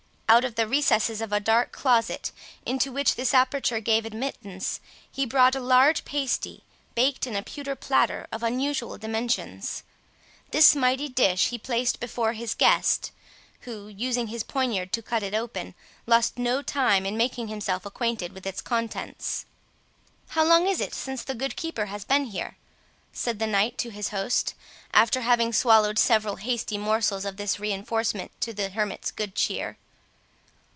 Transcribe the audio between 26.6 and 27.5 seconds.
morsels of